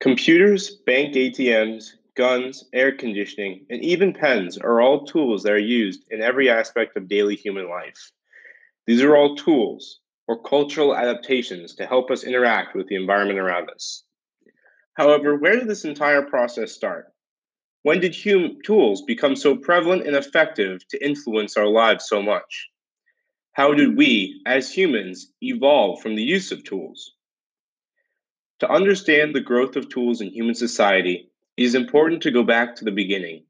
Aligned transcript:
Computers, 0.00 0.70
bank 0.86 1.14
ATMs, 1.16 1.94
guns, 2.14 2.68
air 2.72 2.92
conditioning, 2.92 3.66
and 3.68 3.82
even 3.82 4.12
pens 4.12 4.56
are 4.56 4.80
all 4.80 5.04
tools 5.04 5.42
that 5.42 5.52
are 5.52 5.58
used 5.58 6.04
in 6.12 6.22
every 6.22 6.48
aspect 6.48 6.96
of 6.96 7.08
daily 7.08 7.34
human 7.34 7.68
life. 7.68 8.12
These 8.86 9.02
are 9.02 9.16
all 9.16 9.34
tools 9.34 9.98
or 10.28 10.40
cultural 10.40 10.96
adaptations 10.96 11.74
to 11.74 11.86
help 11.86 12.12
us 12.12 12.22
interact 12.22 12.76
with 12.76 12.86
the 12.86 12.94
environment 12.94 13.40
around 13.40 13.70
us. 13.70 14.04
However, 14.94 15.36
where 15.36 15.56
did 15.56 15.66
this 15.66 15.84
entire 15.84 16.22
process 16.22 16.70
start? 16.70 17.12
When 17.82 17.98
did 17.98 18.14
hum- 18.14 18.58
tools 18.64 19.02
become 19.02 19.34
so 19.34 19.56
prevalent 19.56 20.06
and 20.06 20.14
effective 20.14 20.86
to 20.88 21.04
influence 21.04 21.56
our 21.56 21.66
lives 21.66 22.06
so 22.06 22.22
much? 22.22 22.68
How 23.54 23.74
did 23.74 23.96
we, 23.96 24.42
as 24.46 24.72
humans, 24.72 25.32
evolve 25.42 26.00
from 26.00 26.14
the 26.14 26.22
use 26.22 26.52
of 26.52 26.62
tools? 26.62 27.16
To 28.60 28.68
understand 28.68 29.34
the 29.34 29.40
growth 29.40 29.76
of 29.76 29.88
tools 29.88 30.20
in 30.20 30.30
human 30.30 30.56
society, 30.56 31.30
it 31.56 31.62
is 31.62 31.76
important 31.76 32.22
to 32.22 32.32
go 32.32 32.42
back 32.42 32.74
to 32.74 32.84
the 32.84 32.90
beginning. 32.90 33.44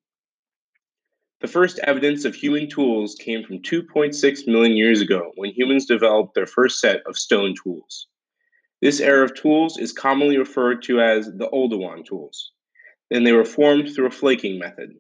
The 1.40 1.48
first 1.48 1.78
evidence 1.78 2.26
of 2.26 2.34
human 2.34 2.68
tools 2.68 3.14
came 3.14 3.42
from 3.42 3.62
2.6 3.62 4.46
million 4.46 4.76
years 4.76 5.00
ago 5.00 5.32
when 5.36 5.52
humans 5.52 5.86
developed 5.86 6.34
their 6.34 6.46
first 6.46 6.78
set 6.78 7.00
of 7.06 7.16
stone 7.16 7.54
tools. 7.62 8.06
This 8.82 9.00
era 9.00 9.24
of 9.24 9.34
tools 9.34 9.78
is 9.78 9.92
commonly 9.92 10.36
referred 10.36 10.82
to 10.82 11.00
as 11.00 11.26
the 11.26 11.48
Oldowan 11.48 12.04
tools, 12.04 12.52
and 13.10 13.26
they 13.26 13.32
were 13.32 13.46
formed 13.46 13.94
through 13.94 14.06
a 14.06 14.10
flaking 14.10 14.58
method. 14.58 14.90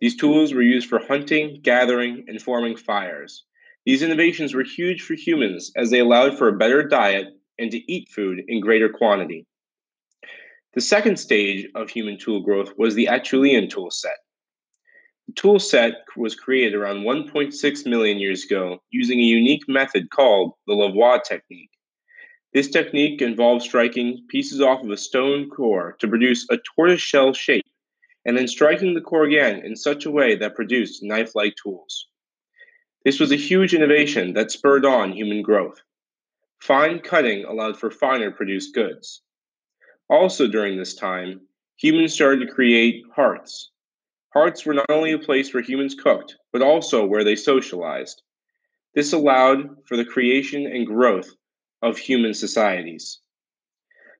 These 0.00 0.16
tools 0.16 0.52
were 0.52 0.62
used 0.62 0.88
for 0.88 0.98
hunting, 0.98 1.60
gathering, 1.62 2.24
and 2.26 2.42
forming 2.42 2.76
fires. 2.76 3.44
These 3.84 4.02
innovations 4.02 4.52
were 4.52 4.64
huge 4.64 5.02
for 5.02 5.14
humans 5.14 5.70
as 5.76 5.90
they 5.90 6.00
allowed 6.00 6.36
for 6.36 6.48
a 6.48 6.58
better 6.58 6.82
diet 6.82 7.35
and 7.58 7.70
to 7.70 7.92
eat 7.92 8.08
food 8.08 8.42
in 8.48 8.60
greater 8.60 8.88
quantity. 8.88 9.46
The 10.74 10.80
second 10.80 11.18
stage 11.18 11.66
of 11.74 11.88
human 11.88 12.18
tool 12.18 12.40
growth 12.40 12.72
was 12.76 12.94
the 12.94 13.06
Acheulean 13.06 13.70
tool 13.70 13.90
set. 13.90 14.16
The 15.26 15.32
tool 15.32 15.58
set 15.58 15.94
was 16.16 16.34
created 16.34 16.74
around 16.74 16.98
1.6 16.98 17.86
million 17.86 18.18
years 18.18 18.44
ago 18.44 18.82
using 18.90 19.18
a 19.18 19.22
unique 19.22 19.64
method 19.68 20.10
called 20.10 20.52
the 20.66 20.74
Levallois 20.74 21.24
technique. 21.24 21.70
This 22.52 22.68
technique 22.68 23.20
involves 23.20 23.64
striking 23.64 24.24
pieces 24.28 24.60
off 24.60 24.82
of 24.82 24.90
a 24.90 24.96
stone 24.96 25.50
core 25.50 25.96
to 25.98 26.08
produce 26.08 26.46
a 26.50 26.58
tortoiseshell 26.58 27.32
shape, 27.32 27.66
and 28.24 28.36
then 28.36 28.46
striking 28.48 28.94
the 28.94 29.00
core 29.00 29.24
again 29.24 29.64
in 29.64 29.76
such 29.76 30.04
a 30.04 30.10
way 30.10 30.36
that 30.36 30.54
produced 30.54 31.02
knife 31.02 31.34
like 31.34 31.54
tools. 31.62 32.08
This 33.04 33.20
was 33.20 33.32
a 33.32 33.36
huge 33.36 33.74
innovation 33.74 34.32
that 34.34 34.50
spurred 34.50 34.84
on 34.84 35.12
human 35.12 35.42
growth. 35.42 35.80
Fine 36.60 37.00
cutting 37.00 37.44
allowed 37.44 37.78
for 37.78 37.90
finer 37.90 38.30
produced 38.30 38.74
goods. 38.74 39.22
Also, 40.08 40.46
during 40.46 40.76
this 40.76 40.94
time, 40.94 41.40
humans 41.76 42.14
started 42.14 42.46
to 42.46 42.52
create 42.52 43.04
hearths. 43.14 43.70
Hearths 44.32 44.66
were 44.66 44.74
not 44.74 44.90
only 44.90 45.12
a 45.12 45.18
place 45.18 45.52
where 45.52 45.62
humans 45.62 45.94
cooked, 45.94 46.36
but 46.52 46.62
also 46.62 47.06
where 47.06 47.24
they 47.24 47.36
socialized. 47.36 48.22
This 48.94 49.12
allowed 49.12 49.86
for 49.86 49.96
the 49.96 50.04
creation 50.04 50.66
and 50.66 50.86
growth 50.86 51.30
of 51.82 51.98
human 51.98 52.34
societies. 52.34 53.20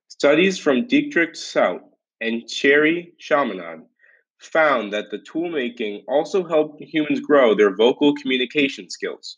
Studies 0.07 0.57
from 0.57 0.87
Dietrich 0.87 1.35
Stout 1.35 1.81
and 2.21 2.49
Thierry 2.49 3.13
Chaminade 3.19 3.81
found 4.39 4.93
that 4.93 5.11
the 5.11 5.19
tool 5.19 5.49
making 5.49 6.03
also 6.07 6.47
helped 6.47 6.81
humans 6.81 7.19
grow 7.19 7.53
their 7.53 7.75
vocal 7.75 8.15
communication 8.15 8.89
skills. 8.89 9.37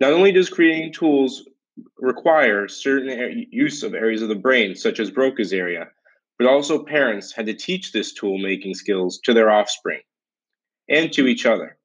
Not 0.00 0.12
only 0.12 0.32
does 0.32 0.48
creating 0.48 0.92
tools 0.92 1.48
require 1.98 2.68
certain 2.68 3.46
use 3.50 3.82
of 3.82 3.94
areas 3.94 4.22
of 4.22 4.28
the 4.28 4.34
brain, 4.34 4.74
such 4.74 5.00
as 5.00 5.10
Broca's 5.10 5.52
area, 5.52 5.88
but 6.38 6.46
also 6.46 6.84
parents 6.84 7.32
had 7.32 7.46
to 7.46 7.54
teach 7.54 7.92
this 7.92 8.12
tool 8.12 8.38
making 8.38 8.74
skills 8.74 9.20
to 9.24 9.34
their 9.34 9.50
offspring 9.50 10.00
and 10.88 11.12
to 11.12 11.26
each 11.26 11.46
other. 11.46 11.78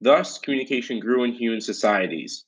Thus, 0.00 0.38
communication 0.38 1.00
grew 1.00 1.24
in 1.24 1.32
human 1.32 1.60
societies. 1.60 2.44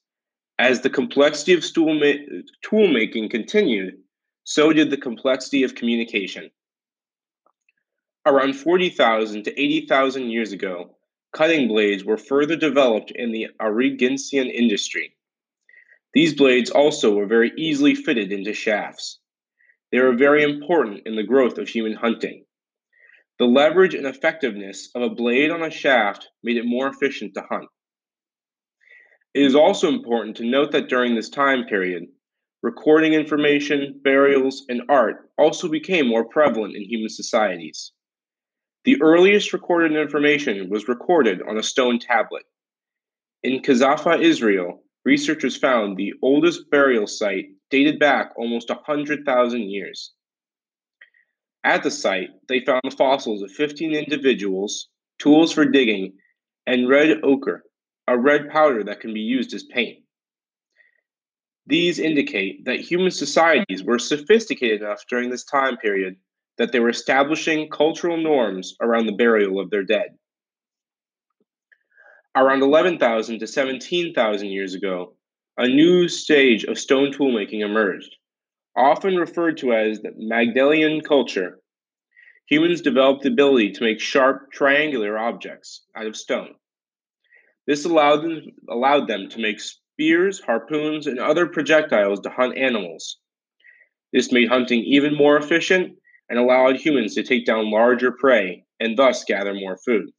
As 0.59 0.81
the 0.81 0.91
complexity 0.91 1.53
of 1.53 1.65
ma- 1.77 2.41
tool 2.63 2.89
making 2.89 3.29
continued, 3.29 3.99
so 4.45 4.73
did 4.73 4.91
the 4.91 4.97
complexity 4.97 5.63
of 5.65 5.75
communication. 5.75 6.51
Around 8.25 8.55
40,000 8.55 9.45
to 9.45 9.61
80,000 9.61 10.31
years 10.31 10.53
ago, 10.53 10.97
cutting 11.33 11.69
blades 11.69 12.05
were 12.05 12.17
further 12.17 12.57
developed 12.57 13.11
in 13.11 13.33
the 13.33 13.49
Aurignacian 13.61 14.51
industry. 14.51 15.17
These 16.17 16.33
blades 16.33 16.71
also 16.71 17.15
were 17.15 17.27
very 17.27 17.53
easily 17.59 17.95
fitted 17.95 18.33
into 18.33 18.55
shafts. 18.55 19.21
They 19.93 20.01
were 20.01 20.17
very 20.17 20.43
important 20.43 21.03
in 21.05 21.15
the 21.15 21.23
growth 21.23 21.59
of 21.59 21.69
human 21.69 21.93
hunting. 21.93 22.47
The 23.39 23.45
leverage 23.45 23.95
and 23.95 24.07
effectiveness 24.07 24.89
of 24.95 25.03
a 25.03 25.15
blade 25.15 25.51
on 25.51 25.63
a 25.63 25.71
shaft 25.71 26.27
made 26.43 26.57
it 26.57 26.65
more 26.65 26.89
efficient 26.89 27.35
to 27.35 27.43
hunt. 27.43 27.69
It 29.35 29.43
is 29.43 29.55
also 29.55 29.89
important 29.89 30.39
to 30.39 30.47
note 30.47 30.73
that 30.73 30.89
during 30.89 31.15
this 31.15 31.29
time 31.29 31.67
period, 31.67 32.05
recording 32.63 33.13
information, 33.13 34.01
burials, 34.03 34.65
and 34.71 34.85
art 34.89 35.31
also 35.37 35.69
became 35.69 36.09
more 36.09 36.25
prevalent 36.25 36.77
in 36.77 36.83
human 36.89 37.11
societies. 37.11 37.93
The 38.85 39.03
earliest 39.03 39.53
recorded 39.53 39.95
information 39.95 40.71
was 40.71 40.89
recorded 40.89 41.43
on 41.43 41.59
a 41.59 41.63
stone 41.63 41.99
tablet. 41.99 42.45
In 43.43 43.61
Qafzeh, 43.61 44.23
Israel, 44.23 44.83
researchers 45.07 45.57
found 45.57 45.97
the 45.97 46.13
oldest 46.21 46.69
burial 46.69 47.07
site 47.07 47.47
dated 47.71 47.99
back 48.01 48.33
almost 48.37 48.69
100,000 48.69 49.61
years. 49.61 50.13
At 51.63 51.85
the 51.85 51.93
site, 51.93 52.31
they 52.49 52.61
found 52.61 52.83
the 52.85 52.97
fossils 52.97 53.41
of 53.41 53.53
15 53.53 53.95
individuals, 53.95 54.89
tools 55.21 55.53
for 55.53 55.65
digging, 55.65 56.15
and 56.67 56.89
red 56.89 57.21
ochre, 57.23 57.63
a 58.09 58.19
red 58.19 58.51
powder 58.51 58.83
that 58.83 59.01
can 59.01 59.15
be 59.15 59.21
used 59.21 59.55
as 59.55 59.63
paint. 59.63 59.99
These 61.69 62.01
indicate 62.01 62.65
that 62.65 62.81
human 62.81 63.13
societies 63.13 63.85
were 63.85 64.01
sophisticated 64.01 64.83
enough 64.83 65.05
during 65.09 65.31
this 65.31 65.45
time 65.45 65.77
period 65.77 66.17
that 66.59 66.73
they 66.73 66.81
were 66.81 66.89
establishing 66.89 67.71
cultural 67.71 68.17
norms 68.17 68.75
around 68.81 69.07
the 69.07 69.13
burial 69.13 69.61
of 69.61 69.71
their 69.71 69.85
dead. 69.85 70.17
Around 72.37 72.63
11,000 72.63 73.39
to 73.39 73.47
17,000 73.47 74.49
years 74.49 74.75
ago, 74.75 75.15
a 75.57 75.67
new 75.67 76.07
stage 76.07 76.65
of 76.65 76.79
stone 76.79 77.11
toolmaking 77.11 77.63
emerged, 77.63 78.15
often 78.77 79.17
referred 79.17 79.57
to 79.57 79.73
as 79.73 80.03
the 80.03 80.11
Magdalenian 80.19 81.01
culture. 81.01 81.61
Humans 82.51 82.83
developed 82.83 83.23
the 83.23 83.31
ability 83.31 83.73
to 83.73 83.85
make 83.85 84.01
sharp, 84.01 84.53
triangular 84.53 85.17
objects 85.17 85.87
out 85.97 86.05
of 86.05 86.15
stone. 86.15 86.57
This 87.67 87.87
allowed 87.87 88.23
them, 88.23 88.43
allowed 88.69 89.09
them 89.09 89.31
to 89.31 89.41
make 89.41 89.59
spears, 89.59 90.39
harpoons, 90.39 91.07
and 91.07 91.19
other 91.19 91.47
projectiles 91.47 92.21
to 92.21 92.29
hunt 92.29 92.59
animals. 92.59 93.17
This 94.13 94.31
made 94.31 94.51
hunting 94.51 94.81
even 94.85 95.15
more 95.15 95.39
efficient 95.39 95.97
and 96.29 96.39
allowed 96.39 96.77
humans 96.77 97.15
to 97.15 97.23
take 97.23 97.47
down 97.47 97.71
larger 97.71 98.13
prey 98.13 98.67
and 98.79 98.99
thus 98.99 99.25
gather 99.25 99.55
more 99.55 99.79
food. 99.79 100.11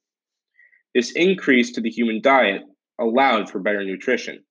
This 0.98 1.12
increase 1.12 1.74
to 1.74 1.82
the 1.82 1.92
human 1.92 2.22
diet 2.22 2.64
allowed 3.00 3.52
for 3.52 3.60
better 3.60 3.84
nutrition. 3.84 4.44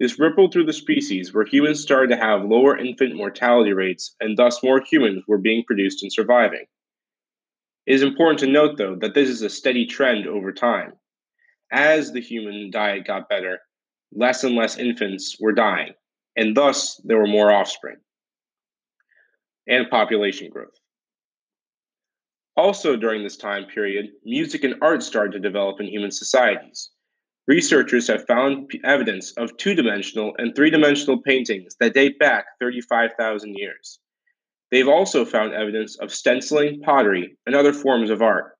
This 0.00 0.18
rippled 0.18 0.54
through 0.54 0.64
the 0.64 0.72
species 0.72 1.34
where 1.34 1.44
humans 1.44 1.82
started 1.82 2.08
to 2.08 2.16
have 2.16 2.46
lower 2.46 2.78
infant 2.78 3.14
mortality 3.14 3.74
rates 3.74 4.16
and 4.20 4.38
thus 4.38 4.62
more 4.62 4.80
humans 4.80 5.22
were 5.28 5.36
being 5.36 5.62
produced 5.66 6.02
and 6.02 6.10
surviving. 6.10 6.64
It 7.84 7.92
is 7.92 8.02
important 8.02 8.38
to 8.38 8.46
note, 8.46 8.78
though, 8.78 8.96
that 9.02 9.12
this 9.12 9.28
is 9.28 9.42
a 9.42 9.50
steady 9.50 9.84
trend 9.84 10.26
over 10.26 10.50
time. 10.50 10.94
As 11.70 12.10
the 12.10 12.22
human 12.22 12.70
diet 12.70 13.06
got 13.06 13.28
better, 13.28 13.58
less 14.14 14.44
and 14.44 14.56
less 14.56 14.78
infants 14.78 15.36
were 15.38 15.52
dying, 15.52 15.92
and 16.36 16.56
thus 16.56 16.98
there 17.04 17.18
were 17.18 17.26
more 17.26 17.52
offspring 17.52 17.96
and 19.68 19.90
population 19.90 20.48
growth. 20.48 20.80
Also, 22.56 22.96
during 22.96 23.22
this 23.24 23.36
time 23.36 23.66
period, 23.66 24.10
music 24.24 24.62
and 24.62 24.76
art 24.80 25.02
started 25.02 25.32
to 25.32 25.40
develop 25.40 25.80
in 25.80 25.86
human 25.86 26.10
societies. 26.10 26.90
Researchers 27.46 28.06
have 28.08 28.26
found 28.26 28.70
evidence 28.84 29.32
of 29.32 29.56
two 29.56 29.74
dimensional 29.74 30.32
and 30.38 30.54
three 30.54 30.70
dimensional 30.70 31.20
paintings 31.20 31.76
that 31.80 31.94
date 31.94 32.18
back 32.18 32.46
35,000 32.60 33.54
years. 33.56 33.98
They've 34.70 34.88
also 34.88 35.24
found 35.24 35.52
evidence 35.52 35.96
of 35.96 36.12
stenciling, 36.12 36.80
pottery, 36.80 37.36
and 37.44 37.54
other 37.54 37.72
forms 37.72 38.10
of 38.10 38.22
art. 38.22 38.56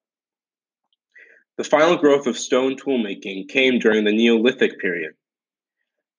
The 1.57 1.65
final 1.65 1.97
growth 1.97 2.27
of 2.27 2.37
stone 2.37 2.77
toolmaking 2.77 3.49
came 3.49 3.79
during 3.79 4.05
the 4.05 4.13
Neolithic 4.13 4.81
period. 4.81 5.15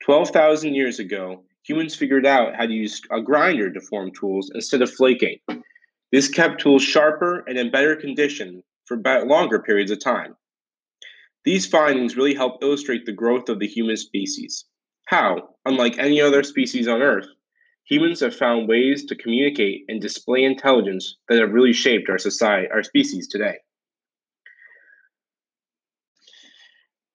12,000 0.04 0.74
years 0.74 1.00
ago, 1.00 1.44
humans 1.63 1.94
figured 1.94 2.25
out 2.25 2.56
how 2.56 2.66
to 2.66 2.74
use 2.74 3.01
a 3.12 3.21
grinder 3.21 3.71
to 3.71 3.81
form 3.81 4.12
tools 4.12 4.50
instead 4.56 4.81
of 4.81 4.92
flaking. 4.92 5.39
This 6.12 6.30
kept 6.30 6.62
tools 6.62 6.84
sharper 6.84 7.44
and 7.48 7.57
in 7.57 7.72
better 7.72 7.96
condition 7.96 8.63
for 8.86 8.98
longer 8.98 9.60
periods 9.60 9.92
of 9.92 10.00
time. 10.00 10.36
These 11.44 11.68
findings 11.68 12.16
really 12.16 12.34
help 12.34 12.63
illustrate 12.63 13.06
the 13.06 13.12
growth 13.12 13.50
of 13.50 13.60
the 13.60 13.68
human 13.68 13.98
species. 13.98 14.66
How, 15.07 15.50
unlike 15.66 16.00
any 16.00 16.19
other 16.22 16.44
species 16.44 16.88
on 16.88 17.02
Earth, 17.02 17.28
humans 17.86 18.19
have 18.22 18.36
found 18.36 18.68
ways 18.68 19.06
to 19.06 19.16
communicate 19.16 19.86
and 19.88 20.02
display 20.02 20.44
intelligence 20.44 21.18
that 21.30 21.40
have 21.40 21.54
really 21.54 21.74
shaped 21.74 22.10
our 22.10 22.18
society, 22.18 22.68
our 22.72 22.84
species 22.84 23.28
today. 23.28 23.57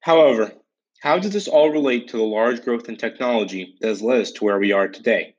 However, 0.01 0.53
how 1.01 1.19
does 1.19 1.33
this 1.33 1.49
all 1.49 1.71
relate 1.71 2.09
to 2.09 2.17
the 2.17 2.23
large 2.23 2.63
growth 2.63 2.89
in 2.89 2.97
technology 2.97 3.77
that 3.81 3.89
has 3.89 4.03
led 4.03 4.21
us 4.21 4.33
to 4.33 4.45
where 4.45 4.59
we 4.59 4.73
are 4.73 4.89
today? 4.89 5.35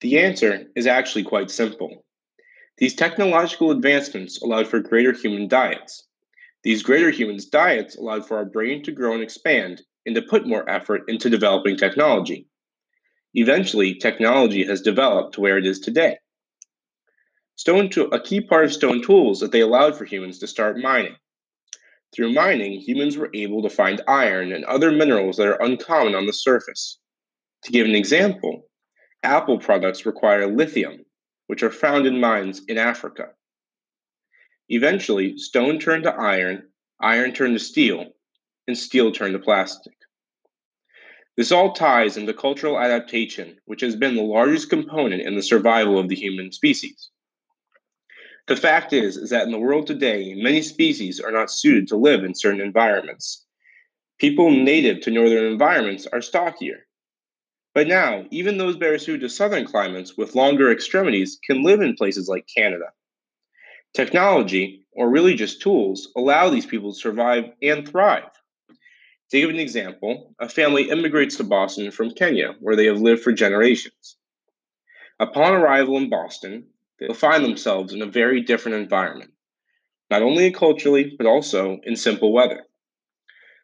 The 0.00 0.18
answer 0.20 0.66
is 0.74 0.86
actually 0.86 1.24
quite 1.24 1.50
simple. 1.50 2.04
These 2.80 2.94
technological 2.94 3.70
advancements 3.70 4.40
allowed 4.40 4.66
for 4.66 4.80
greater 4.80 5.12
human 5.12 5.48
diets. 5.48 6.06
These 6.62 6.82
greater 6.82 7.10
human 7.10 7.38
diets 7.52 7.96
allowed 7.96 8.26
for 8.26 8.38
our 8.38 8.46
brain 8.46 8.82
to 8.84 8.92
grow 8.92 9.12
and 9.12 9.22
expand 9.22 9.82
and 10.06 10.14
to 10.14 10.22
put 10.22 10.46
more 10.46 10.68
effort 10.68 11.02
into 11.06 11.28
developing 11.28 11.76
technology. 11.76 12.48
Eventually, 13.34 13.94
technology 13.94 14.64
has 14.64 14.80
developed 14.80 15.34
to 15.34 15.42
where 15.42 15.58
it 15.58 15.66
is 15.66 15.78
today. 15.78 16.16
Stone 17.56 17.90
to- 17.90 18.06
a 18.06 18.22
key 18.22 18.40
part 18.40 18.64
of 18.64 18.72
stone 18.72 19.02
tools 19.02 19.40
that 19.40 19.52
they 19.52 19.60
allowed 19.60 19.96
for 19.96 20.06
humans 20.06 20.38
to 20.38 20.46
start 20.46 20.78
mining. 20.78 21.16
Through 22.14 22.32
mining, 22.32 22.80
humans 22.80 23.18
were 23.18 23.30
able 23.34 23.62
to 23.62 23.68
find 23.68 24.00
iron 24.08 24.52
and 24.52 24.64
other 24.64 24.90
minerals 24.90 25.36
that 25.36 25.46
are 25.46 25.62
uncommon 25.62 26.14
on 26.14 26.24
the 26.24 26.32
surface. 26.32 26.98
To 27.64 27.72
give 27.72 27.86
an 27.86 27.94
example, 27.94 28.70
Apple 29.22 29.58
products 29.58 30.06
require 30.06 30.46
lithium, 30.46 31.04
which 31.50 31.64
are 31.64 31.72
found 31.72 32.06
in 32.06 32.20
mines 32.20 32.62
in 32.68 32.78
Africa. 32.78 33.30
Eventually, 34.68 35.36
stone 35.36 35.80
turned 35.80 36.04
to 36.04 36.14
iron, 36.14 36.68
iron 37.00 37.32
turned 37.32 37.58
to 37.58 37.64
steel, 37.64 38.04
and 38.68 38.78
steel 38.78 39.10
turned 39.10 39.32
to 39.32 39.40
plastic. 39.40 39.94
This 41.36 41.50
all 41.50 41.72
ties 41.72 42.16
into 42.16 42.32
cultural 42.34 42.78
adaptation, 42.78 43.58
which 43.64 43.80
has 43.80 43.96
been 43.96 44.14
the 44.14 44.22
largest 44.22 44.70
component 44.70 45.22
in 45.22 45.34
the 45.34 45.42
survival 45.42 45.98
of 45.98 46.08
the 46.08 46.14
human 46.14 46.52
species. 46.52 47.10
The 48.46 48.54
fact 48.54 48.92
is, 48.92 49.16
is 49.16 49.30
that 49.30 49.44
in 49.44 49.50
the 49.50 49.58
world 49.58 49.88
today, 49.88 50.36
many 50.36 50.62
species 50.62 51.18
are 51.18 51.32
not 51.32 51.50
suited 51.50 51.88
to 51.88 51.96
live 51.96 52.22
in 52.22 52.32
certain 52.32 52.60
environments. 52.60 53.44
People 54.20 54.52
native 54.52 55.00
to 55.00 55.10
northern 55.10 55.46
environments 55.46 56.06
are 56.12 56.22
stockier, 56.22 56.86
but 57.74 57.86
now, 57.86 58.24
even 58.30 58.58
those 58.58 58.76
better 58.76 58.98
suited 58.98 59.20
to 59.20 59.28
southern 59.28 59.64
climates 59.64 60.16
with 60.16 60.34
longer 60.34 60.72
extremities 60.72 61.38
can 61.44 61.62
live 61.62 61.80
in 61.80 61.94
places 61.94 62.28
like 62.28 62.48
Canada. 62.54 62.86
Technology, 63.94 64.86
or 64.92 65.08
really 65.08 65.34
just 65.34 65.62
tools, 65.62 66.12
allow 66.16 66.50
these 66.50 66.66
people 66.66 66.92
to 66.92 66.98
survive 66.98 67.44
and 67.62 67.88
thrive. 67.88 68.30
To 69.30 69.40
give 69.40 69.50
an 69.50 69.60
example, 69.60 70.34
a 70.40 70.48
family 70.48 70.90
immigrates 70.90 71.36
to 71.36 71.44
Boston 71.44 71.92
from 71.92 72.10
Kenya, 72.10 72.56
where 72.58 72.74
they 72.74 72.86
have 72.86 73.00
lived 73.00 73.22
for 73.22 73.32
generations. 73.32 74.16
Upon 75.20 75.52
arrival 75.52 75.96
in 75.96 76.10
Boston, 76.10 76.66
they'll 76.98 77.14
find 77.14 77.44
themselves 77.44 77.92
in 77.92 78.02
a 78.02 78.06
very 78.06 78.40
different 78.40 78.78
environment, 78.78 79.32
not 80.10 80.22
only 80.22 80.50
culturally, 80.50 81.14
but 81.16 81.26
also 81.26 81.78
in 81.84 81.94
simple 81.94 82.32
weather. 82.32 82.64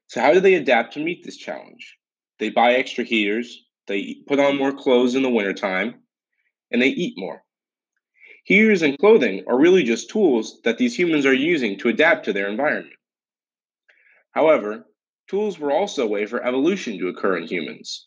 So, 0.07 0.21
how 0.21 0.33
do 0.33 0.39
they 0.39 0.55
adapt 0.55 0.93
to 0.93 1.01
meet 1.01 1.25
this 1.25 1.37
challenge? 1.37 1.97
They 2.39 2.51
buy 2.51 2.75
extra 2.75 3.03
heaters, 3.03 3.66
they 3.87 4.17
put 4.27 4.41
on 4.41 4.57
more 4.59 4.73
clothes 4.73 5.15
in 5.15 5.23
the 5.23 5.31
wintertime, 5.31 6.03
and 6.71 6.83
they 6.83 6.89
eat 6.89 7.15
more. 7.17 7.43
Heaters 8.45 8.83
and 8.83 8.99
clothing 8.99 9.45
are 9.49 9.59
really 9.59 9.83
just 9.83 10.11
tools 10.11 10.61
that 10.65 10.79
these 10.79 10.97
humans 10.97 11.27
are 11.27 11.35
using 11.35 11.79
to 11.79 11.89
adapt 11.89 12.25
to 12.27 12.33
their 12.33 12.49
environment. 12.49 12.95
However, 14.33 14.87
tools 15.29 15.59
were 15.59 15.73
also 15.73 16.05
a 16.05 16.09
way 16.09 16.27
for 16.27 16.45
evolution 16.45 16.99
to 16.99 17.09
occur 17.09 17.39
in 17.39 17.49
humans. 17.49 18.07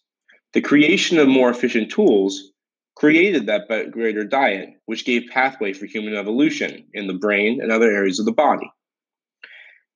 The 0.54 0.62
creation 0.62 1.18
of 1.18 1.28
more 1.28 1.50
efficient 1.50 1.92
tools 1.92 2.52
created 2.96 3.48
that 3.48 3.92
greater 3.92 4.24
diet, 4.24 4.70
which 4.86 5.06
gave 5.06 5.30
pathway 5.32 5.74
for 5.74 5.86
human 5.86 6.16
evolution 6.16 6.88
in 6.94 7.08
the 7.08 7.14
brain 7.14 7.62
and 7.62 7.72
other 7.72 7.92
areas 7.92 8.20
of 8.20 8.26
the 8.26 8.32
body. 8.32 8.70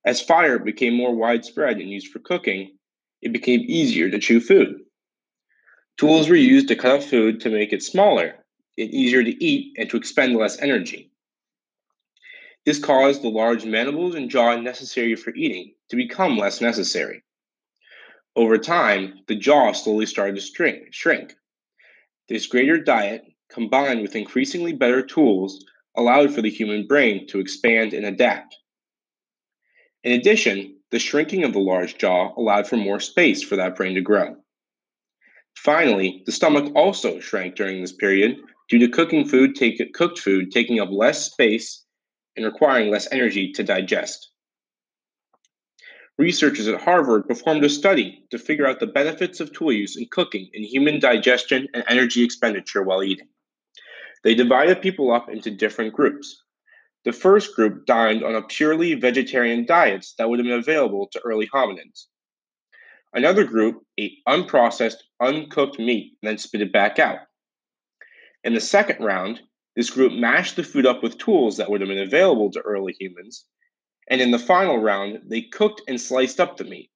As 0.05 0.21
fire 0.21 0.59
became 0.59 0.93
more 0.93 1.15
widespread 1.15 1.77
and 1.77 1.89
used 1.89 2.07
for 2.07 2.19
cooking, 2.19 2.77
it 3.21 3.31
became 3.31 3.61
easier 3.61 4.09
to 4.09 4.19
chew 4.19 4.41
food. 4.41 4.81
Tools 5.97 6.29
were 6.29 6.35
used 6.35 6.67
to 6.69 6.75
cut 6.75 6.99
up 6.99 7.03
food 7.03 7.41
to 7.41 7.49
make 7.49 7.71
it 7.71 7.83
smaller 7.83 8.35
and 8.77 8.89
easier 8.89 9.23
to 9.23 9.43
eat 9.43 9.75
and 9.77 9.89
to 9.89 9.97
expend 9.97 10.35
less 10.35 10.59
energy. 10.59 11.11
This 12.65 12.79
caused 12.79 13.21
the 13.21 13.29
large 13.29 13.65
mandibles 13.65 14.15
and 14.15 14.29
jaw 14.29 14.55
necessary 14.59 15.15
for 15.15 15.35
eating 15.35 15.75
to 15.89 15.95
become 15.95 16.37
less 16.37 16.61
necessary. 16.61 17.23
Over 18.35 18.57
time, 18.57 19.19
the 19.27 19.35
jaw 19.35 19.73
slowly 19.73 20.05
started 20.05 20.37
to 20.37 20.87
shrink. 20.91 21.35
This 22.29 22.47
greater 22.47 22.79
diet, 22.79 23.25
combined 23.49 24.01
with 24.01 24.15
increasingly 24.15 24.73
better 24.73 25.05
tools, 25.05 25.63
allowed 25.95 26.33
for 26.33 26.41
the 26.41 26.49
human 26.49 26.87
brain 26.87 27.27
to 27.27 27.39
expand 27.39 27.93
and 27.93 28.05
adapt. 28.05 28.57
In 30.03 30.13
addition, 30.13 30.79
the 30.89 30.99
shrinking 30.99 31.43
of 31.43 31.53
the 31.53 31.59
large 31.59 31.97
jaw 31.97 32.33
allowed 32.35 32.67
for 32.67 32.77
more 32.77 32.99
space 32.99 33.43
for 33.43 33.57
that 33.57 33.75
brain 33.75 33.95
to 33.95 34.01
grow. 34.01 34.37
Finally, 35.55 36.23
the 36.25 36.31
stomach 36.31 36.71
also 36.75 37.19
shrank 37.19 37.55
during 37.55 37.81
this 37.81 37.93
period 37.93 38.37
due 38.69 38.79
to 38.79 38.87
cooking 38.87 39.25
food 39.27 39.55
take, 39.55 39.81
cooked 39.93 40.19
food 40.19 40.51
taking 40.51 40.79
up 40.79 40.89
less 40.91 41.31
space 41.31 41.85
and 42.35 42.45
requiring 42.45 42.89
less 42.89 43.07
energy 43.11 43.51
to 43.51 43.63
digest. 43.63 44.31
Researchers 46.17 46.67
at 46.67 46.81
Harvard 46.81 47.27
performed 47.27 47.63
a 47.63 47.69
study 47.69 48.23
to 48.29 48.37
figure 48.37 48.67
out 48.67 48.79
the 48.79 48.87
benefits 48.87 49.39
of 49.39 49.51
tool 49.51 49.71
use 49.71 49.97
in 49.97 50.05
cooking 50.11 50.47
in 50.53 50.63
human 50.63 50.99
digestion 50.99 51.67
and 51.73 51.83
energy 51.87 52.23
expenditure 52.23 52.83
while 52.83 53.03
eating. 53.03 53.27
They 54.23 54.35
divided 54.35 54.81
people 54.81 55.11
up 55.11 55.29
into 55.29 55.49
different 55.49 55.93
groups. 55.93 56.43
The 57.03 57.11
first 57.11 57.55
group 57.55 57.85
dined 57.85 58.23
on 58.23 58.35
a 58.35 58.43
purely 58.43 58.93
vegetarian 58.93 59.65
diet 59.65 60.05
that 60.17 60.29
would 60.29 60.39
have 60.39 60.45
been 60.45 60.59
available 60.59 61.07
to 61.11 61.21
early 61.25 61.47
hominids. 61.47 62.05
Another 63.13 63.43
group 63.43 63.83
ate 63.97 64.19
unprocessed, 64.27 65.03
uncooked 65.21 65.77
meat 65.77 66.17
and 66.21 66.29
then 66.29 66.37
spit 66.37 66.61
it 66.61 66.73
back 66.73 66.97
out. 66.97 67.19
In 68.43 68.53
the 68.53 68.59
second 68.59 69.03
round, 69.03 69.41
this 69.75 69.89
group 69.89 70.13
mashed 70.13 70.55
the 70.55 70.63
food 70.63 70.85
up 70.85 71.03
with 71.03 71.17
tools 71.17 71.57
that 71.57 71.69
would 71.69 71.81
have 71.81 71.87
been 71.87 71.99
available 71.99 72.51
to 72.51 72.61
early 72.61 72.95
humans. 72.99 73.45
And 74.09 74.19
in 74.19 74.31
the 74.31 74.39
final 74.39 74.79
round, 74.79 75.19
they 75.25 75.41
cooked 75.41 75.81
and 75.87 76.01
sliced 76.01 76.39
up 76.39 76.57
the 76.57 76.63
meat. 76.63 76.89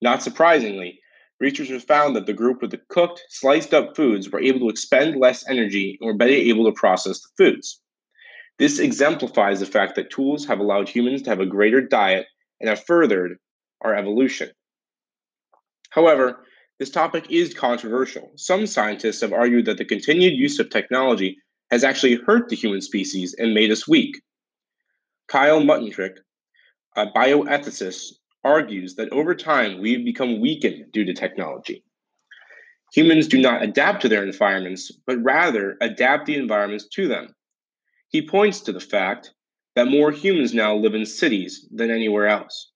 Not 0.00 0.22
surprisingly, 0.22 1.00
researchers 1.40 1.84
found 1.84 2.16
that 2.16 2.26
the 2.26 2.32
group 2.32 2.62
with 2.62 2.70
the 2.70 2.80
cooked, 2.88 3.22
sliced 3.28 3.74
up 3.74 3.96
foods 3.96 4.30
were 4.30 4.40
able 4.40 4.60
to 4.60 4.68
expend 4.68 5.20
less 5.20 5.48
energy 5.48 5.98
and 6.00 6.06
were 6.06 6.16
better 6.16 6.32
able 6.32 6.64
to 6.64 6.72
process 6.72 7.20
the 7.20 7.28
foods. 7.36 7.80
This 8.58 8.78
exemplifies 8.78 9.60
the 9.60 9.66
fact 9.66 9.96
that 9.96 10.10
tools 10.10 10.46
have 10.46 10.60
allowed 10.60 10.88
humans 10.88 11.22
to 11.22 11.30
have 11.30 11.40
a 11.40 11.46
greater 11.46 11.80
diet 11.80 12.26
and 12.60 12.68
have 12.68 12.84
furthered 12.84 13.38
our 13.80 13.94
evolution. 13.94 14.50
However, 15.92 16.46
this 16.78 16.90
topic 16.90 17.30
is 17.30 17.52
controversial. 17.52 18.32
Some 18.36 18.66
scientists 18.66 19.20
have 19.20 19.34
argued 19.34 19.66
that 19.66 19.76
the 19.76 19.84
continued 19.84 20.32
use 20.32 20.58
of 20.58 20.70
technology 20.70 21.36
has 21.70 21.84
actually 21.84 22.16
hurt 22.16 22.48
the 22.48 22.56
human 22.56 22.80
species 22.80 23.34
and 23.38 23.52
made 23.52 23.70
us 23.70 23.86
weak. 23.86 24.20
Kyle 25.28 25.60
Mutternich, 25.60 26.16
a 26.96 27.06
bioethicist, 27.06 28.14
argues 28.42 28.96
that 28.96 29.12
over 29.12 29.34
time 29.34 29.80
we've 29.80 30.04
become 30.04 30.40
weakened 30.40 30.90
due 30.92 31.04
to 31.04 31.12
technology. 31.12 31.84
Humans 32.94 33.28
do 33.28 33.40
not 33.40 33.62
adapt 33.62 34.02
to 34.02 34.08
their 34.08 34.24
environments, 34.24 34.90
but 35.06 35.22
rather 35.22 35.76
adapt 35.82 36.26
the 36.26 36.36
environments 36.36 36.88
to 36.94 37.06
them. 37.06 37.34
He 38.08 38.26
points 38.26 38.60
to 38.62 38.72
the 38.72 38.80
fact 38.80 39.32
that 39.76 39.88
more 39.88 40.10
humans 40.10 40.54
now 40.54 40.74
live 40.74 40.94
in 40.94 41.06
cities 41.06 41.68
than 41.70 41.90
anywhere 41.90 42.26
else. 42.28 42.71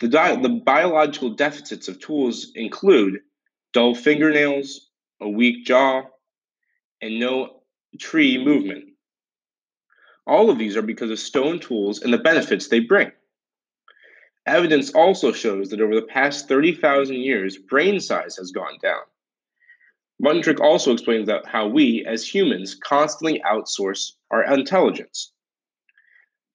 The, 0.00 0.08
di- 0.08 0.36
the 0.40 0.48
biological 0.48 1.30
deficits 1.30 1.88
of 1.88 2.00
tools 2.00 2.52
include 2.54 3.20
dull 3.72 3.94
fingernails, 3.94 4.88
a 5.20 5.28
weak 5.28 5.66
jaw, 5.66 6.02
and 7.02 7.18
no 7.18 7.62
tree 7.98 8.42
movement. 8.42 8.84
All 10.26 10.50
of 10.50 10.58
these 10.58 10.76
are 10.76 10.82
because 10.82 11.10
of 11.10 11.18
stone 11.18 11.58
tools 11.58 12.02
and 12.02 12.12
the 12.12 12.18
benefits 12.18 12.68
they 12.68 12.80
bring. 12.80 13.10
Evidence 14.46 14.90
also 14.94 15.32
shows 15.32 15.70
that 15.70 15.80
over 15.80 15.94
the 15.94 16.02
past 16.06 16.48
30,000 16.48 17.16
years, 17.16 17.58
brain 17.58 17.98
size 17.98 18.36
has 18.36 18.50
gone 18.50 18.78
down. 18.82 19.02
Mutternich 20.20 20.60
also 20.60 20.92
explains 20.92 21.26
that 21.26 21.46
how 21.46 21.68
we, 21.68 22.04
as 22.06 22.26
humans, 22.26 22.74
constantly 22.74 23.40
outsource 23.40 24.12
our 24.30 24.44
intelligence. 24.52 25.32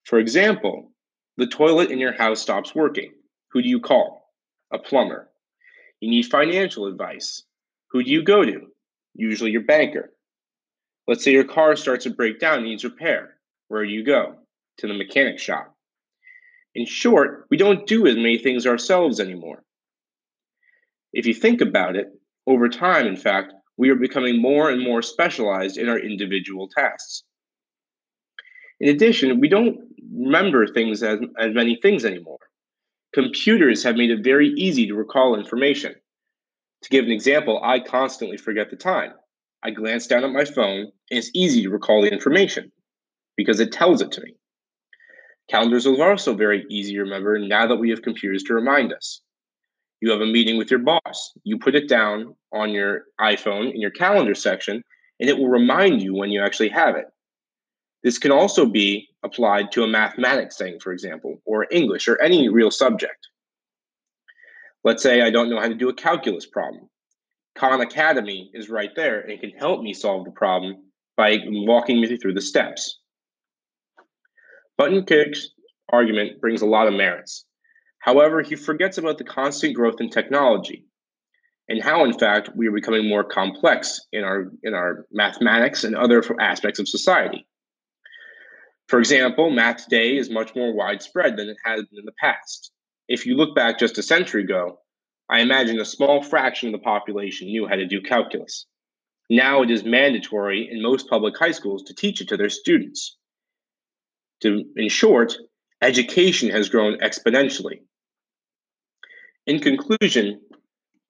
For 0.05 0.19
example, 0.19 0.91
the 1.37 1.47
toilet 1.47 1.91
in 1.91 1.99
your 1.99 2.13
house 2.13 2.41
stops 2.41 2.75
working. 2.75 3.13
Who 3.53 3.61
do 3.61 3.69
you 3.69 3.79
call? 3.79 4.29
A 4.73 4.79
plumber. 4.79 5.29
You 6.01 6.09
need 6.09 6.23
financial 6.23 6.87
advice. 6.87 7.43
Who 7.91 8.03
do 8.03 8.11
you 8.11 8.23
go 8.23 8.43
to? 8.43 8.67
Usually 9.15 9.51
your 9.51 9.63
banker. 9.63 10.11
Let's 11.07 11.23
say 11.23 11.31
your 11.31 11.45
car 11.45 11.75
starts 11.75 12.05
to 12.05 12.11
break 12.11 12.39
down 12.39 12.59
and 12.59 12.65
needs 12.65 12.83
repair. 12.83 13.35
Where 13.69 13.85
do 13.85 13.91
you 13.91 14.03
go? 14.03 14.35
To 14.79 14.87
the 14.87 14.93
mechanic 14.93 15.39
shop. 15.39 15.75
In 16.75 16.85
short, 16.85 17.45
we 17.51 17.57
don't 17.57 17.87
do 17.87 18.07
as 18.07 18.15
many 18.15 18.39
things 18.39 18.65
ourselves 18.65 19.19
anymore. 19.19 19.63
If 21.13 21.27
you 21.27 21.33
think 21.33 21.61
about 21.61 21.95
it, 21.95 22.07
Over 22.45 22.67
time, 22.69 23.07
in 23.07 23.15
fact, 23.15 23.53
we 23.77 23.89
are 23.89 23.95
becoming 23.95 24.41
more 24.41 24.69
and 24.69 24.83
more 24.83 25.01
specialized 25.01 25.77
in 25.77 25.89
our 25.89 25.97
individual 25.99 26.67
tasks. 26.67 27.23
In 28.79 28.89
addition, 28.89 29.39
we 29.39 29.47
don't 29.47 29.79
remember 30.13 30.67
things 30.67 31.01
as, 31.03 31.19
as 31.39 31.53
many 31.53 31.79
things 31.81 32.03
anymore. 32.03 32.39
Computers 33.13 33.83
have 33.83 33.95
made 33.95 34.09
it 34.09 34.23
very 34.23 34.49
easy 34.49 34.87
to 34.87 34.95
recall 34.95 35.35
information. 35.35 35.93
To 36.81 36.89
give 36.89 37.05
an 37.05 37.11
example, 37.11 37.61
I 37.63 37.79
constantly 37.79 38.37
forget 38.37 38.71
the 38.71 38.75
time. 38.75 39.13
I 39.63 39.69
glance 39.69 40.07
down 40.07 40.23
at 40.23 40.31
my 40.31 40.45
phone, 40.45 40.79
and 40.81 41.19
it's 41.19 41.29
easy 41.33 41.61
to 41.63 41.69
recall 41.69 42.01
the 42.01 42.11
information 42.11 42.71
because 43.37 43.59
it 43.59 43.71
tells 43.71 44.01
it 44.01 44.11
to 44.13 44.21
me. 44.21 44.35
Calendars 45.49 45.85
are 45.85 46.09
also 46.09 46.33
very 46.33 46.65
easy 46.69 46.93
to 46.93 47.01
remember 47.01 47.37
now 47.37 47.67
that 47.67 47.77
we 47.77 47.89
have 47.91 48.01
computers 48.01 48.43
to 48.43 48.53
remind 48.53 48.91
us. 48.91 49.21
You 50.01 50.11
have 50.11 50.21
a 50.21 50.25
meeting 50.25 50.57
with 50.57 50.71
your 50.71 50.79
boss. 50.79 51.33
You 51.43 51.59
put 51.59 51.75
it 51.75 51.87
down 51.87 52.35
on 52.51 52.71
your 52.71 53.03
iPhone 53.21 53.73
in 53.73 53.79
your 53.79 53.91
calendar 53.91 54.35
section, 54.35 54.81
and 55.19 55.29
it 55.29 55.37
will 55.37 55.49
remind 55.49 56.01
you 56.01 56.15
when 56.15 56.31
you 56.31 56.41
actually 56.41 56.69
have 56.69 56.95
it. 56.95 57.05
This 58.03 58.19
can 58.19 58.31
also 58.31 58.65
be 58.65 59.07
applied 59.23 59.71
to 59.71 59.83
a 59.83 59.87
mathematics 59.87 60.57
thing, 60.57 60.79
for 60.79 60.91
example, 60.91 61.41
or 61.45 61.67
English 61.71 62.07
or 62.07 62.21
any 62.21 62.49
real 62.49 62.69
subject. 62.69 63.27
Let's 64.83 65.01
say 65.01 65.21
I 65.21 65.29
don't 65.29 65.49
know 65.49 65.59
how 65.59 65.69
to 65.69 65.73
do 65.73 65.89
a 65.89 65.93
calculus 65.93 66.45
problem. 66.45 66.89
Khan 67.55 67.79
Academy 67.79 68.51
is 68.53 68.69
right 68.69 68.89
there 68.95 69.21
and 69.21 69.39
can 69.39 69.51
help 69.51 69.81
me 69.81 69.93
solve 69.93 70.25
the 70.25 70.31
problem 70.31 70.83
by 71.15 71.37
walking 71.45 72.01
me 72.01 72.17
through 72.17 72.33
the 72.33 72.41
steps. 72.41 72.99
Button 74.77 75.05
Kick's 75.05 75.49
argument 75.89 76.41
brings 76.41 76.61
a 76.61 76.65
lot 76.65 76.87
of 76.87 76.93
merits. 76.93 77.45
However, 77.99 78.41
he 78.41 78.55
forgets 78.55 78.97
about 78.97 79.17
the 79.17 79.23
constant 79.23 79.75
growth 79.75 80.01
in 80.01 80.09
technology 80.09 80.85
and 81.69 81.81
how, 81.81 82.03
in 82.03 82.17
fact, 82.17 82.49
we 82.55 82.67
are 82.67 82.71
becoming 82.71 83.07
more 83.07 83.23
complex 83.23 84.01
in 84.11 84.25
our, 84.25 84.51
in 84.63 84.73
our 84.73 85.05
mathematics 85.11 85.85
and 85.85 85.95
other 85.95 86.21
aspects 86.41 86.79
of 86.79 86.89
society. 86.89 87.47
For 88.93 88.99
example, 88.99 89.49
math 89.49 89.85
today 89.85 90.17
is 90.17 90.29
much 90.29 90.53
more 90.55 90.71
widespread 90.71 91.35
than 91.35 91.49
it 91.49 91.57
has 91.65 91.83
been 91.85 91.97
in 91.97 92.05
the 92.05 92.13
past. 92.21 92.71
If 93.07 93.25
you 93.25 93.35
look 93.35 93.55
back 93.55 93.79
just 93.79 93.97
a 93.97 94.03
century 94.03 94.43
ago, 94.43 94.81
I 95.27 95.39
imagine 95.39 95.79
a 95.79 95.83
small 95.83 96.21
fraction 96.21 96.67
of 96.67 96.73
the 96.73 96.83
population 96.83 97.47
knew 97.47 97.65
how 97.67 97.73
to 97.73 97.87
do 97.87 98.03
calculus. 98.03 98.67
Now 99.31 99.63
it 99.63 99.71
is 99.71 99.83
mandatory 99.83 100.69
in 100.71 100.83
most 100.83 101.09
public 101.09 101.35
high 101.35 101.53
schools 101.53 101.81
to 101.85 101.95
teach 101.95 102.21
it 102.21 102.27
to 102.27 102.37
their 102.37 102.51
students. 102.51 103.17
To, 104.43 104.63
in 104.75 104.89
short, 104.89 105.33
education 105.81 106.51
has 106.51 106.69
grown 106.69 106.99
exponentially. 106.99 107.79
In 109.47 109.57
conclusion, 109.57 110.39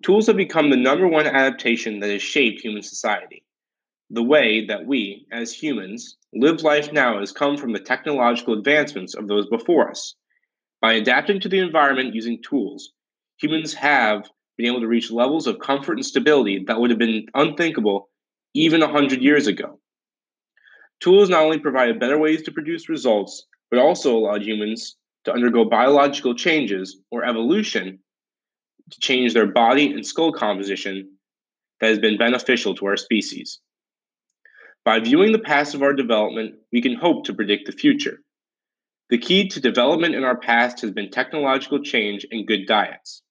tools 0.05 0.27
have 0.27 0.37
become 0.37 0.69
the 0.69 0.77
number 0.77 1.05
one 1.09 1.27
adaptation 1.27 1.99
that 1.99 2.11
has 2.11 2.21
shaped 2.21 2.61
human 2.61 2.81
society. 2.81 3.43
The 4.13 4.21
way 4.21 4.63
that 4.67 4.85
we, 4.85 5.25
as 5.31 5.51
humans, 5.51 6.17
live 6.33 6.61
life 6.61 6.93
now 6.93 7.19
has 7.19 7.31
come 7.31 7.57
from 7.57 7.73
the 7.73 7.79
technological 7.79 8.53
advancements 8.53 9.15
of 9.15 9.27
those 9.27 9.47
before 9.47 9.89
us. 9.89 10.13
By 10.81 10.93
adapting 10.93 11.39
to 11.39 11.49
the 11.49 11.57
environment 11.57 12.13
using 12.13 12.39
tools, 12.43 12.91
humans 13.37 13.73
have 13.73 14.29
been 14.55 14.67
able 14.67 14.81
to 14.81 14.87
reach 14.87 15.09
levels 15.09 15.47
of 15.47 15.57
comfort 15.57 15.93
and 15.93 16.05
stability 16.05 16.63
that 16.67 16.79
would 16.79 16.91
have 16.91 16.99
been 16.99 17.25
unthinkable 17.33 18.11
even 18.53 18.81
100 18.81 19.19
years 19.19 19.47
ago. 19.47 19.79
Tools 20.99 21.29
not 21.29 21.41
only 21.41 21.57
provided 21.57 21.99
better 21.99 22.19
ways 22.19 22.43
to 22.43 22.51
produce 22.51 22.89
results, 22.89 23.47
but 23.71 23.79
also 23.79 24.15
allowed 24.15 24.43
humans 24.43 24.95
to 25.23 25.33
undergo 25.33 25.65
biological 25.65 26.35
changes 26.35 26.99
or 27.09 27.25
evolution 27.25 27.97
to 28.91 28.99
change 28.99 29.33
their 29.33 29.47
body 29.47 29.91
and 29.91 30.05
skull 30.05 30.31
composition 30.31 31.17
that 31.81 31.89
has 31.89 31.97
been 31.97 32.19
beneficial 32.19 32.75
to 32.75 32.85
our 32.85 32.95
species. 32.95 33.59
By 34.85 34.99
viewing 34.99 35.31
the 35.31 35.39
past 35.39 35.75
of 35.75 35.81
our 35.81 35.93
development, 35.93 36.55
we 36.71 36.81
can 36.81 36.95
hope 36.95 37.25
to 37.25 37.33
predict 37.33 37.67
the 37.67 37.71
future. 37.71 38.19
The 39.09 39.17
key 39.17 39.47
to 39.49 39.61
development 39.61 40.15
in 40.15 40.25
our 40.25 40.37
past 40.37 40.81
has 40.81 40.91
been 40.91 41.09
technological 41.09 41.81
change 41.81 42.25
and 42.31 42.47
good 42.47 42.65
diets. 42.67 43.21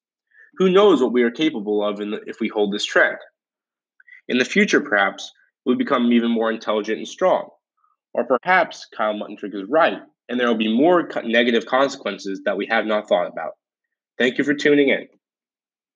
Who 0.57 0.69
knows 0.69 1.01
what 1.01 1.13
we 1.13 1.23
are 1.23 1.31
capable 1.31 1.83
of 1.83 1.97
the, 1.97 2.21
if 2.25 2.39
we 2.39 2.47
hold 2.47 2.73
this 2.73 2.85
trend? 2.85 3.17
In 4.27 4.39
the 4.39 4.45
future, 4.45 4.81
perhaps, 4.81 5.31
we'll 5.65 5.77
become 5.77 6.11
even 6.11 6.31
more 6.31 6.51
intelligent 6.51 6.97
and 6.97 7.07
strong. 7.07 7.49
Or 8.13 8.25
perhaps 8.25 8.87
Kyle 8.95 9.13
Muttentrick 9.13 9.53
is 9.53 9.69
right, 9.69 9.99
and 10.29 10.39
there 10.39 10.47
will 10.47 10.55
be 10.55 10.75
more 10.75 11.09
negative 11.23 11.65
consequences 11.65 12.41
that 12.45 12.57
we 12.57 12.65
have 12.67 12.85
not 12.85 13.07
thought 13.07 13.27
about. 13.27 13.53
Thank 14.17 14.37
you 14.37 14.43
for 14.43 14.53
tuning 14.53 14.89
in. 14.89 15.07